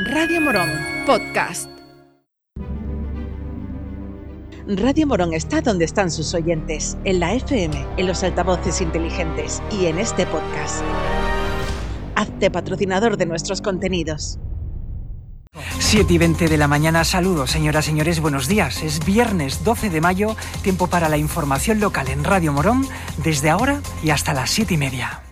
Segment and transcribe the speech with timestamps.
[0.00, 0.70] Radio Morón,
[1.06, 1.68] podcast.
[4.68, 9.86] Radio Morón está donde están sus oyentes, en la FM, en los altavoces inteligentes y
[9.86, 10.84] en este podcast.
[12.14, 14.38] Hazte patrocinador de nuestros contenidos.
[15.80, 18.84] 7 y 20 de la mañana, saludos señoras y señores, buenos días.
[18.84, 22.86] Es viernes 12 de mayo, tiempo para la información local en Radio Morón,
[23.24, 25.22] desde ahora y hasta las 7 y media.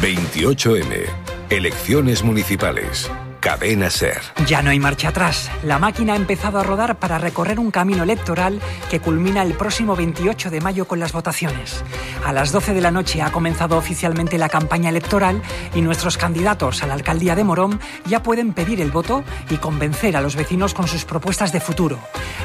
[0.00, 1.33] 28M.
[1.50, 3.10] Elecciones municipales.
[3.44, 4.22] Cadena Ser.
[4.46, 5.50] Ya no hay marcha atrás.
[5.62, 8.58] La máquina ha empezado a rodar para recorrer un camino electoral
[8.90, 11.84] que culmina el próximo 28 de mayo con las votaciones.
[12.24, 15.42] A las 12 de la noche ha comenzado oficialmente la campaña electoral
[15.74, 20.16] y nuestros candidatos a la alcaldía de Morón ya pueden pedir el voto y convencer
[20.16, 21.98] a los vecinos con sus propuestas de futuro.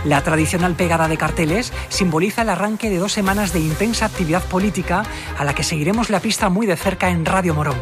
[0.03, 5.03] La tradicional pegada de carteles simboliza el arranque de dos semanas de intensa actividad política
[5.37, 7.77] a la que seguiremos la pista muy de cerca en Radio Morón.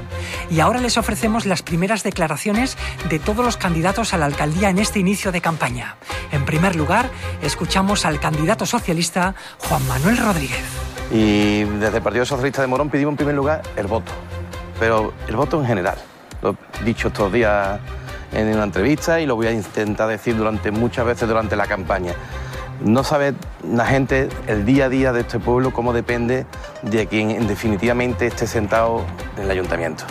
[0.52, 2.78] Y ahora les ofrecemos las primeras declaraciones
[3.10, 5.96] de todos los candidatos a la alcaldía en este inicio de campaña.
[6.32, 7.10] En primer lugar,
[7.42, 10.64] escuchamos al candidato socialista Juan Manuel Rodríguez.
[11.12, 14.12] Y desde el Partido Socialista de Morón pedimos en primer lugar el voto,
[14.80, 15.98] pero el voto en general.
[16.42, 17.80] Lo he dicho estos días
[18.34, 22.14] en una entrevista y lo voy a intentar decir durante muchas veces durante la campaña.
[22.84, 23.34] No sabe
[23.64, 26.46] la gente el día a día de este pueblo cómo depende
[26.84, 29.06] de quien definitivamente esté sentado
[29.38, 30.04] en el ayuntamiento.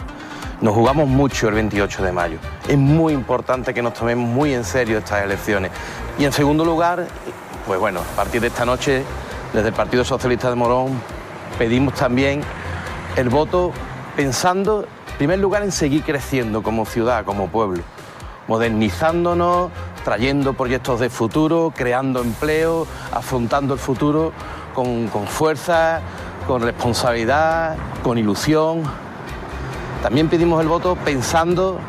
[0.61, 2.39] Nos jugamos mucho el 28 de mayo.
[2.67, 5.71] Es muy importante que nos tomemos muy en serio estas elecciones.
[6.19, 7.07] Y en segundo lugar,
[7.67, 9.05] pues bueno, a partir de esta noche,
[9.53, 10.99] desde el Partido Socialista de Morón,
[11.59, 12.41] pedimos también
[13.17, 13.73] el voto
[14.17, 17.83] pensando, en primer lugar, en seguir creciendo como ciudad, como pueblo,
[18.49, 19.71] modernizándonos,
[20.05, 24.33] trayendo proyectos de futuro, creando empleo, afrontando el futuro
[24.73, 26.01] con, con fuerza,
[26.47, 28.85] con responsabilidad, con ilusión,
[30.07, 31.81] también pedimos el voto pensando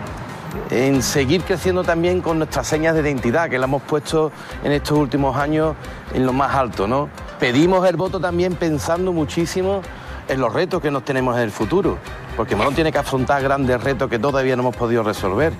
[0.71, 4.31] en seguir creciendo también con nuestras señas de identidad, que la hemos puesto
[4.63, 5.75] en estos últimos años
[6.15, 7.09] en lo más alto, ¿no?
[7.39, 9.83] Pedimos el voto también pensando muchísimo
[10.27, 11.99] en los retos que nos tenemos en el futuro,
[12.36, 15.53] porque Morón tiene que afrontar grandes retos que todavía no hemos podido resolver.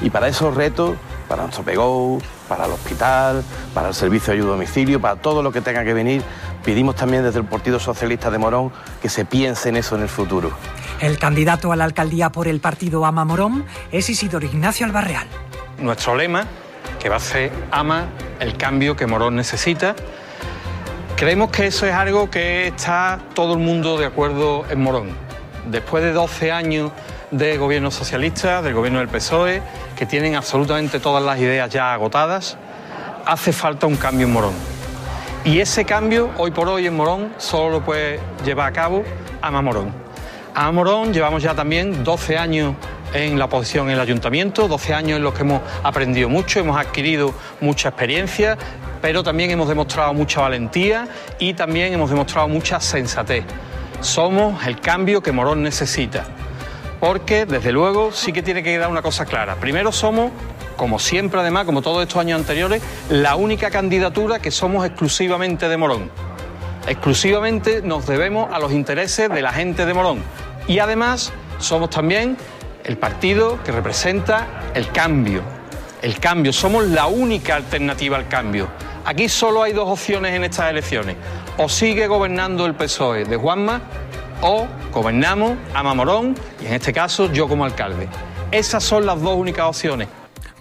[0.00, 0.96] Y para esos retos,
[1.28, 3.44] para nuestro PEGO, para el hospital,
[3.74, 6.22] para el servicio de ayuda a domicilio, para todo lo que tenga que venir,
[6.64, 8.72] pedimos también desde el Partido Socialista de Morón
[9.02, 10.52] que se piense en eso en el futuro.
[11.00, 15.28] El candidato a la alcaldía por el partido Ama Morón es Isidoro Ignacio Albarreal.
[15.78, 16.44] Nuestro lema,
[16.98, 18.08] que va a ser Ama
[18.40, 19.94] el cambio que Morón necesita,
[21.16, 25.10] creemos que eso es algo que está todo el mundo de acuerdo en Morón.
[25.70, 26.90] Después de 12 años
[27.30, 29.62] de gobierno socialista, del gobierno del PSOE,
[29.96, 32.56] que tienen absolutamente todas las ideas ya agotadas,
[33.24, 34.54] hace falta un cambio en Morón.
[35.44, 39.04] Y ese cambio, hoy por hoy en Morón, solo lo puede llevar a cabo
[39.40, 40.07] Ama Morón.
[40.60, 42.74] A Morón llevamos ya también 12 años
[43.14, 46.76] en la oposición en el ayuntamiento, 12 años en los que hemos aprendido mucho, hemos
[46.76, 48.58] adquirido mucha experiencia,
[49.00, 51.06] pero también hemos demostrado mucha valentía
[51.38, 53.44] y también hemos demostrado mucha sensatez.
[54.00, 56.24] Somos el cambio que Morón necesita.
[56.98, 59.54] Porque, desde luego, sí que tiene que quedar una cosa clara.
[59.60, 60.32] Primero somos,
[60.76, 65.76] como siempre además, como todos estos años anteriores, la única candidatura que somos exclusivamente de
[65.76, 66.10] Morón.
[66.88, 70.24] Exclusivamente nos debemos a los intereses de la gente de Morón
[70.68, 72.36] y además somos también
[72.84, 75.42] el partido que representa el cambio.
[76.00, 78.68] El cambio, somos la única alternativa al cambio.
[79.04, 81.16] Aquí solo hay dos opciones en estas elecciones.
[81.56, 83.80] O sigue gobernando el PSOE de Juanma
[84.42, 88.08] o gobernamos a Mamorón y en este caso yo como alcalde.
[88.52, 90.08] Esas son las dos únicas opciones.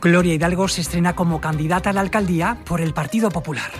[0.01, 3.71] Gloria Hidalgo se estrena como candidata a la alcaldía por el Partido Popular.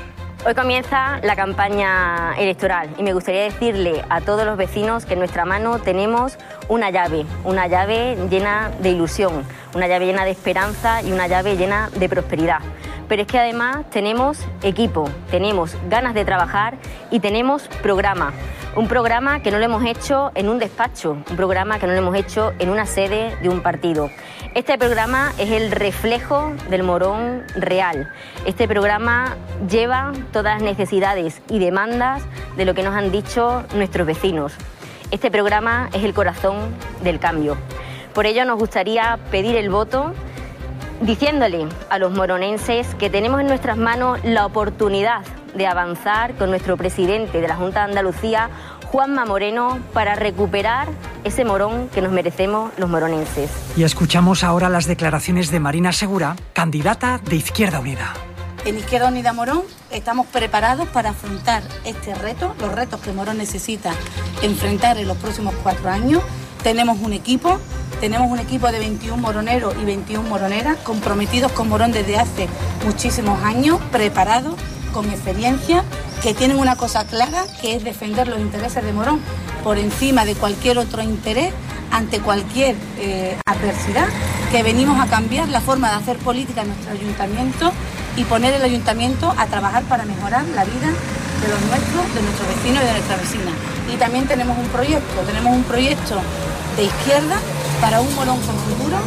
[0.48, 5.20] Hoy comienza la campaña electoral y me gustaría decirle a todos los vecinos que en
[5.20, 6.38] nuestra mano tenemos
[6.70, 9.44] una llave, una llave llena de ilusión,
[9.76, 12.60] una llave llena de esperanza y una llave llena de prosperidad.
[13.10, 16.78] Pero es que además tenemos equipo, tenemos ganas de trabajar
[17.12, 18.32] y tenemos programa.
[18.78, 22.00] Un programa que no lo hemos hecho en un despacho, un programa que no lo
[22.00, 24.10] hemos hecho en una sede de un partido.
[24.58, 28.12] Este programa es el reflejo del Morón real.
[28.44, 29.38] Este programa
[29.70, 32.24] lleva todas las necesidades y demandas
[32.56, 34.54] de lo que nos han dicho nuestros vecinos.
[35.12, 36.74] Este programa es el corazón
[37.04, 37.56] del cambio.
[38.16, 40.16] Por ello nos gustaría pedir el voto
[41.02, 45.22] diciéndole a los moronenses que tenemos en nuestras manos la oportunidad
[45.54, 48.50] de avanzar con nuestro presidente de la Junta de Andalucía,
[48.92, 50.88] Juanma Moreno, para recuperar
[51.24, 53.52] ese morón que nos merecemos los moronenses.
[53.76, 58.14] Y escuchamos ahora las declaraciones de Marina Segura, candidata de Izquierda Unida.
[58.66, 63.92] En Izquierda Unida Morón estamos preparados para afrontar este reto, los retos que Morón necesita
[64.42, 66.24] enfrentar en los próximos cuatro años.
[66.64, 67.60] Tenemos un equipo,
[68.00, 72.48] Tenemos un equipo de 21 moroneros y 21 moroneras comprometidos con Morón desde hace
[72.86, 74.54] muchísimos años, preparados,
[74.98, 75.84] con experiencia,
[76.24, 79.20] que tienen una cosa clara, que es defender los intereses de Morón
[79.64, 81.54] por encima de cualquier otro interés,
[81.92, 84.08] ante cualquier eh, adversidad,
[84.52, 87.72] que venimos a cambiar la forma de hacer política en nuestro ayuntamiento
[88.16, 92.48] y poner el ayuntamiento a trabajar para mejorar la vida de los nuestros, de nuestros
[92.56, 93.54] vecinos y de nuestras vecinas.
[93.94, 96.16] Y también tenemos un proyecto, tenemos un proyecto
[96.76, 97.38] de izquierda
[97.82, 98.98] para un Morón con futuro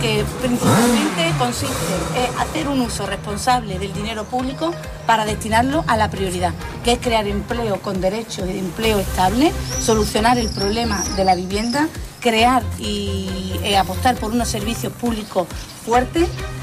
[0.00, 1.74] que principalmente consiste
[2.16, 4.72] en hacer un uso responsable del dinero público
[5.06, 6.52] para destinarlo a la prioridad,
[6.84, 11.34] que es crear empleo con derechos y de empleo estable, solucionar el problema de la
[11.34, 11.88] vivienda,
[12.20, 15.46] crear y eh, apostar por unos servicios públicos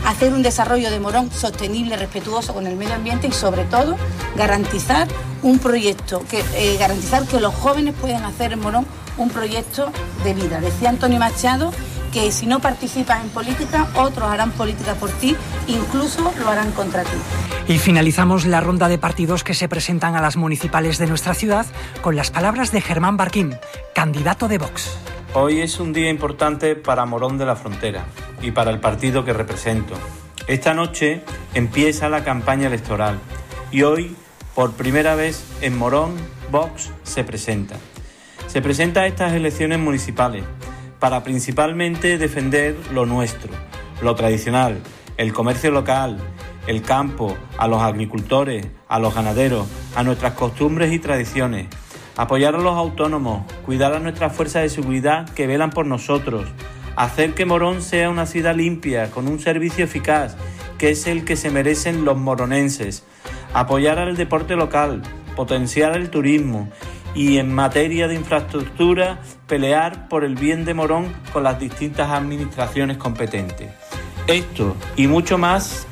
[0.05, 3.95] hacer un desarrollo de Morón sostenible, respetuoso con el medio ambiente y sobre todo
[4.35, 5.07] garantizar
[5.41, 8.85] un proyecto, que, eh, garantizar que los jóvenes puedan hacer en Morón
[9.17, 9.91] un proyecto
[10.23, 10.59] de vida.
[10.59, 11.71] Decía Antonio Machado
[12.13, 15.35] que si no participas en política, otros harán política por ti,
[15.67, 17.17] incluso lo harán contra ti.
[17.67, 21.65] Y finalizamos la ronda de partidos que se presentan a las municipales de nuestra ciudad
[22.01, 23.55] con las palabras de Germán Barquín,
[23.93, 24.97] candidato de Vox.
[25.33, 28.05] Hoy es un día importante para Morón de la Frontera
[28.45, 29.95] y para el partido que represento.
[30.47, 31.23] Esta noche
[31.55, 33.17] empieza la campaña electoral
[33.71, 34.15] y hoy,
[34.53, 36.13] por primera vez en Morón,
[36.51, 37.75] Vox se presenta.
[38.45, 40.43] Se presenta a estas elecciones municipales
[40.99, 43.51] para principalmente defender lo nuestro,
[44.03, 44.79] lo tradicional,
[45.17, 46.19] el comercio local,
[46.67, 51.65] el campo, a los agricultores, a los ganaderos, a nuestras costumbres y tradiciones,
[52.15, 56.45] apoyar a los autónomos, cuidar a nuestras fuerzas de seguridad que velan por nosotros,
[56.95, 60.37] hacer que Morón sea una ciudad limpia, con un servicio eficaz,
[60.77, 63.03] que es el que se merecen los moronenses,
[63.53, 65.01] apoyar al deporte local,
[65.35, 66.69] potenciar el turismo
[67.13, 72.97] y en materia de infraestructura pelear por el bien de Morón con las distintas administraciones
[72.97, 73.71] competentes.
[74.27, 75.87] Esto y mucho más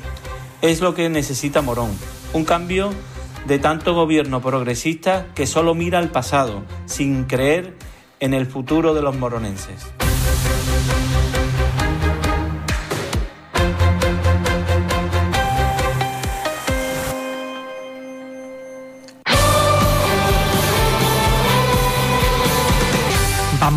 [0.60, 1.90] es lo que necesita Morón,
[2.32, 2.90] un cambio
[3.46, 7.74] de tanto gobierno progresista que solo mira al pasado, sin creer
[8.20, 9.86] en el futuro de los moronenses.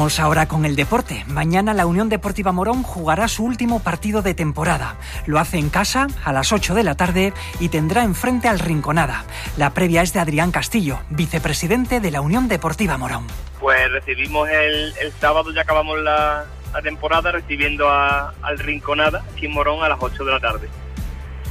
[0.08, 1.26] Vamos ahora con el deporte.
[1.28, 4.96] Mañana la Unión Deportiva Morón jugará su último partido de temporada.
[5.26, 9.26] Lo hace en casa a las 8 de la tarde y tendrá enfrente al Rinconada.
[9.58, 13.28] La previa es de Adrián Castillo, vicepresidente de la Unión Deportiva Morón.
[13.60, 16.46] Pues recibimos el, sábado, ya acabamos la,
[16.84, 20.70] temporada, recibiendo al Rinconada aquí en Morón a las 8 de la tarde.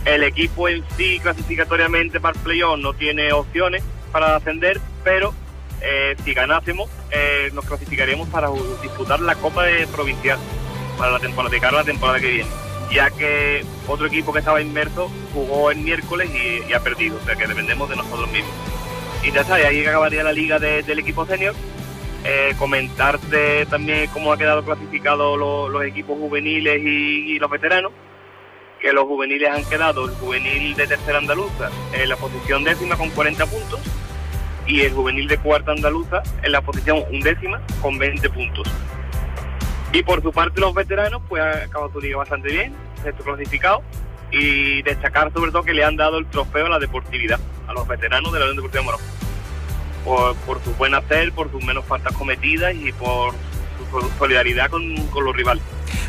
[0.06, 3.82] El equipo en sí clasificatoriamente para el playoff no tiene opciones
[4.12, 5.34] para ascender, pero
[5.88, 8.48] eh, si ganásemos, eh, nos clasificaríamos para
[8.82, 10.38] disputar la Copa de Provincial
[10.98, 12.50] para la temporada de la temporada que viene,
[12.90, 17.36] ya que otro equipo que estaba inmerso jugó el miércoles y, ha perdido, o sea
[17.36, 18.52] que dependemos de nosotros mismos.
[19.22, 21.54] Y ya está, ahí acabaría la liga del equipo senior.
[22.24, 27.92] Eh, comentarte también cómo ha quedado clasificado los equipos juveniles y, los veteranos
[28.80, 33.10] que los juveniles han quedado, el juvenil de tercera andaluza en la posición décima con
[33.10, 33.80] 40 puntos,
[34.66, 38.68] y el juvenil de cuarta andaluza en la posición undécima con 20 puntos.
[39.92, 43.82] Y por su parte los veteranos pues ha acabado su liga bastante bien, sexto clasificado
[44.30, 47.38] y destacar sobre todo que le han dado el trofeo a la deportividad
[47.68, 49.00] a los veteranos de la Unión Deportiva Morón.
[50.04, 53.34] Por, por su buen hacer, por sus menos faltas cometidas y por
[53.90, 55.62] su solidaridad con, con los rivales.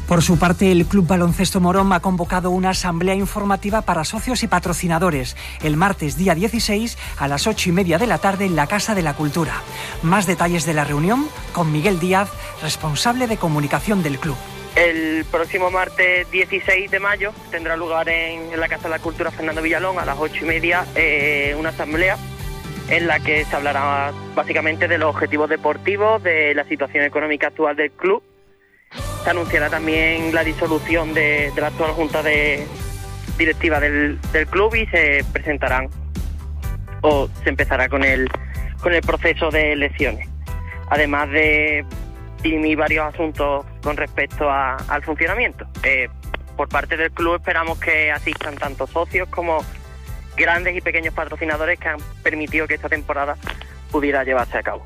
[0.08, 4.48] Por su parte, el Club Baloncesto Morón ha convocado una asamblea informativa para socios y
[4.48, 8.68] patrocinadores el martes día 16 a las 8 y media de la tarde en la
[8.68, 9.62] Casa de la Cultura.
[10.04, 14.38] Más detalles de la reunión con Miguel Díaz, responsable de comunicación del club.
[14.78, 19.62] El próximo martes 16 de mayo tendrá lugar en, la Casa de la Cultura Fernando
[19.62, 22.18] Villalón a las 8 y media eh, una asamblea
[22.90, 27.76] en la que se hablará básicamente de los objetivos deportivos, de la situación económica actual
[27.76, 28.24] del club
[29.28, 32.66] se anunciará también la disolución de, la actual junta de
[33.38, 34.18] directiva del,
[34.50, 35.90] club y se presentarán
[37.02, 38.30] o se empezará con el
[38.82, 40.30] con el proceso de elecciones.
[40.90, 41.86] Además de
[42.42, 45.68] dirimir varios asuntos con respecto al funcionamiento.
[45.84, 46.08] Eh,
[46.56, 49.58] por parte del club esperamos que asistan tanto socios como
[50.38, 53.36] grandes y pequeños patrocinadores que han permitido que esta temporada
[53.92, 54.86] pudiera llevarse a cabo.